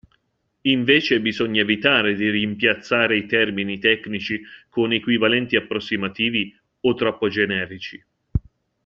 Invece 0.61 1.21
bisogna 1.21 1.61
evitare 1.61 2.15
di 2.15 2.27
rimpiazzare 2.27 3.17
i 3.17 3.27
termini 3.27 3.77
tecnici 3.77 4.41
con 4.67 4.91
equivalenti 4.93 5.55
approssimativi 5.55 6.59
o 6.79 6.93
troppo 6.95 7.29
generici. 7.29 8.03